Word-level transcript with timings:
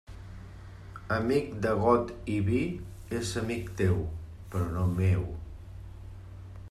Amic 1.17 1.51
de 1.65 1.73
got 1.83 2.09
i 2.35 2.39
vi 2.47 2.61
és 3.19 3.35
amic 3.43 3.71
teu 3.83 4.03
però 4.55 4.67
no 4.73 4.89
meu. 4.97 5.29